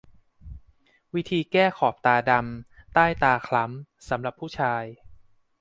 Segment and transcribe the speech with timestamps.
[1.15, 4.83] วิธีแก้ขอบตาดำ ใต้ตาคล้ำสำหรับผู้ชาย